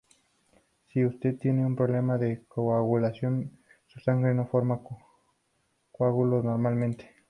Si 0.87 1.05
usted 1.05 1.37
tiene 1.37 1.63
un 1.63 1.75
problema 1.75 2.17
de 2.17 2.43
coagulación, 2.47 3.51
su 3.85 3.99
sangre 3.99 4.33
no 4.33 4.47
forma 4.47 4.81
coágulos 5.91 6.43
normalmente. 6.43 7.11